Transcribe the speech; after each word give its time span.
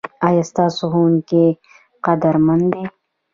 ایا 0.27 0.43
ستاسو 0.51 0.83
ښوونکي 0.93 1.43
قدرمن 2.05 2.59
دي؟ 2.73 2.83